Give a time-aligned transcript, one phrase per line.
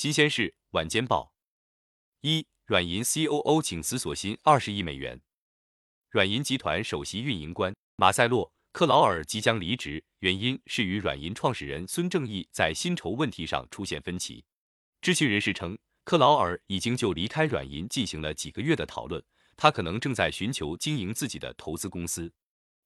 [0.00, 1.34] 新鲜事晚间报：
[2.22, 5.20] 一、软银 COO 请辞索薪二十亿美元。
[6.08, 14.42] 软银集团首席运营官马塞洛·克劳尔即将离职，原因是与软银创始人孙正义在薪酬问题上出现分歧。
[15.02, 19.22] 知情人士称，克劳尔已经就离开软银进行了几个月的讨论，
[19.54, 22.32] 他可能正在寻求经营自己的投资公司。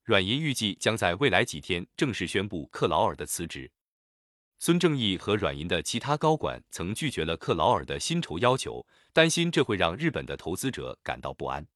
[0.03, 3.71] 软银预计将在未来几天正式宣布克劳尔的辞职。
[4.65, 11.67] 孙正义和软银的其他高管曾拒绝了克劳尔的薪酬要求，担心这会让日本的投资者感到不安。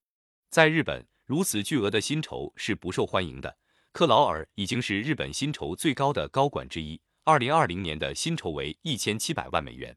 [0.48, 3.58] 在日本，如此巨额的薪酬是不受欢迎的。
[3.92, 9.94] 克劳尔已经是日本薪酬最高的高管之一，二零二零年的薪酬为一千七百万美元。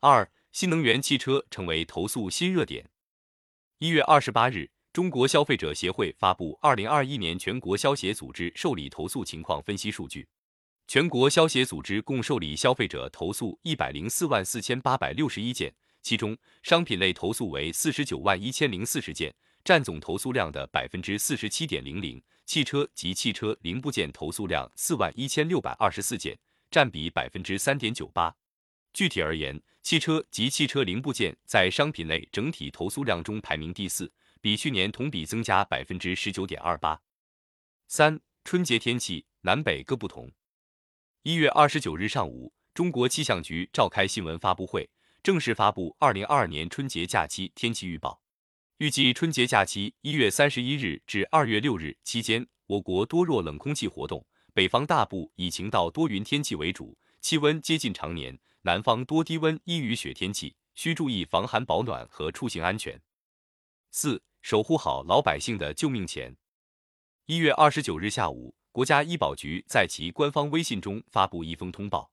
[0.00, 2.88] 二、新能源汽车成为投诉新热点。
[3.76, 4.70] 一月二十八日。
[4.94, 10.26] 中国消费者协会发布二零二一年全国消协组织受理投诉情况分析数据，
[10.90, 15.72] 全国消协组织共受理消费者投诉一百零四万四千八百六十一件，
[16.02, 26.36] 其中商品类投诉为四十九万一千零四十件，占总投诉量的百分之四十七点零零；汽车及汽车零部件投诉量四万一千六百二十四件，
[26.72, 28.34] 占比百分之三点九八。
[28.92, 34.12] 具体而言，汽车及汽车零部件在商品类整体投诉量中排名第四。
[34.40, 37.00] 比去年同比增加百分之十九点二八。
[37.86, 40.28] 三、春节天气南北各不同。
[41.22, 44.88] 一月二十九日上午，中国气象局召开新闻发布会，
[45.22, 48.22] 正式发布二零二二年春节假期天气预报。
[48.78, 62.98] 预计春节假期一月三十一日至二月六日期间，我国多弱冷空气活动，北方大部以晴到多云天气为主，气温接近常年；南方多低温阴雨雪天气，需注意防寒保暖和出行安全。
[63.90, 64.22] 四。
[64.40, 66.34] 守护好老百姓的救命钱。
[67.26, 72.08] 一月二十九日下午，国家医保局在其官方微信中发布一封通报：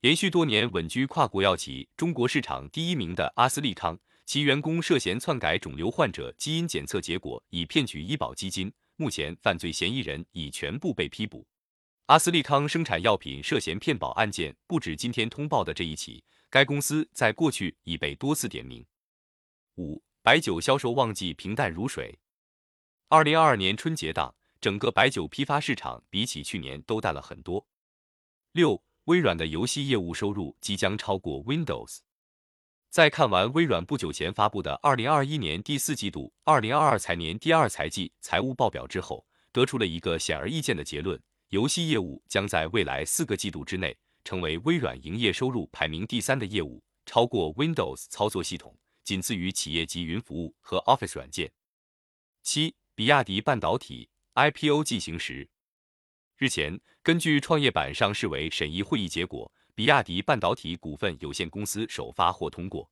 [0.00, 8.72] 连续多年稳居跨国药企中国市场第一名的阿斯利康，其员工涉嫌篡改肿瘤患者基因检测结果，以骗取医保基金。
[8.96, 11.46] 目前，犯罪嫌疑人已全部被批捕。
[12.06, 18.84] 阿斯利康生产药品涉嫌骗保案件不止今天通报的这一起，该公司在过去已被多次点名。
[19.76, 20.02] 五。
[20.24, 22.16] 白酒销售旺季平淡如水。
[23.08, 24.32] 二零二二年春节档，
[24.62, 27.66] 整个白酒批发市场比起去年都淡了很多。
[28.52, 31.98] 六，微软的游戏业务收入即将超过 Windows。
[32.88, 48.78] 在看完微软不久前发布的二零二一年第四季度、二零二二财年第二财季财务报表之后，得出了一个显而易见的结论：游戏业务将在未来四个季度之内成为微软营业收入排名第三的业务，超过 Windows 操作系统。
[49.02, 51.50] 仅次于企业级云服务和 Office 软件。
[52.44, 55.46] 七，比亚迪半导体 IPO 进行时，
[56.38, 62.90] 日前，根据创业板上市委审议会议结果，比亚迪半导体股份有限公司首发获通过。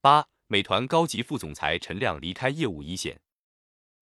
[0.00, 3.20] 八，美团高级副总裁陈亮离开业务一线。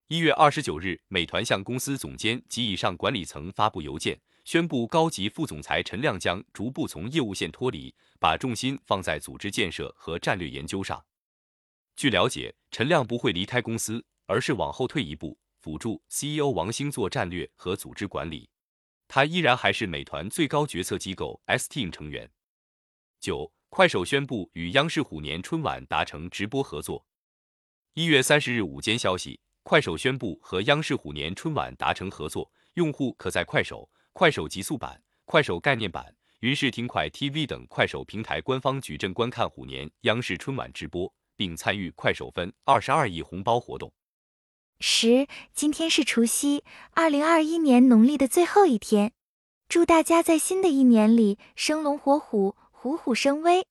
[0.06, 11.04] 一月二十九日，美团向公司总监及以上管理层发布邮件，宣布高级副总裁陈亮将逐步从业务线脱离，把重心放在组织建设和战略研究上。
[11.96, 18.46] 据了解，陈亮不会离开公司，而是往后退一步，辅助 CEO 王兴做战略和组织管理。
[19.08, 22.30] 他依然还是美团最高决策机构 S Team 成员。
[23.18, 27.06] 九，快手宣布与央视虎年春晚达成直播合作。
[27.94, 41.10] 一月三十日午间消息，快手宣布和央视虎年春晚达成合作，用户可在快手、快手极速版、快手概念版、云视听快 TV 等快手平台官方矩阵观看虎年央视春晚直播。
[41.36, 43.92] 并参与快手分二十二亿红包活动。
[44.86, 49.12] 十，今天是除夕，二零二一年农历的最后一天，
[49.66, 53.66] 祝大家在新的一年里生龙活虎，虎虎生威。